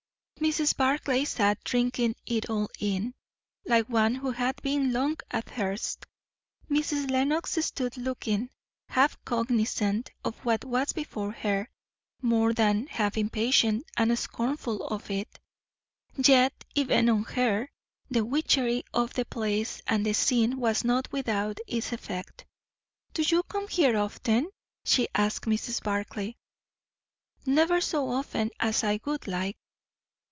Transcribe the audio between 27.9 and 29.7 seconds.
often as I would like."